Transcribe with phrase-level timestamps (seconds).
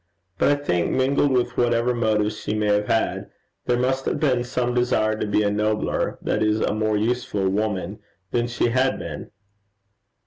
[0.39, 3.29] But I think, mingled with whatever motives she may have had,
[3.67, 7.47] there must have been some desire to be a nobler, that is a more useful
[7.49, 7.99] woman
[8.31, 9.29] than she had been.